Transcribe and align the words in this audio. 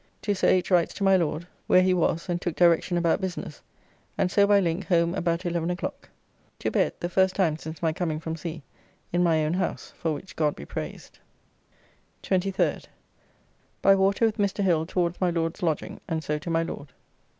To 0.23 0.33
Sir 0.33 0.47
H. 0.47 0.71
Wright's 0.71 0.95
to 0.95 1.03
my 1.03 1.15
Lord, 1.15 1.45
where 1.67 1.83
he, 1.83 1.93
was, 1.93 2.27
and 2.27 2.41
took 2.41 2.55
direction 2.55 2.97
about 2.97 3.21
business, 3.21 3.61
and 4.17 4.31
so 4.31 4.47
by 4.47 4.59
link 4.59 4.87
home 4.87 5.13
about 5.13 5.45
11 5.45 5.69
o'clock. 5.69 6.09
To 6.57 6.71
bed, 6.71 6.93
the 7.01 7.07
first 7.07 7.35
time 7.35 7.55
since 7.55 7.83
my 7.83 7.93
coming 7.93 8.19
from 8.19 8.35
sea, 8.35 8.63
in 9.13 9.21
my 9.21 9.45
own 9.45 9.53
house, 9.53 9.93
for 9.95 10.11
which 10.11 10.35
God 10.35 10.55
be 10.55 10.65
praised. 10.65 11.19
23d. 12.23 12.85
By 13.83 13.93
water 13.93 14.25
with 14.25 14.37
Mr. 14.39 14.63
Hill 14.63 14.87
towards 14.87 15.21
my 15.21 15.29
Lord's 15.29 15.61
lodging 15.61 16.01
and 16.07 16.23
so 16.23 16.39
to 16.39 16.49
my 16.49 16.63
Lord. 16.63 16.93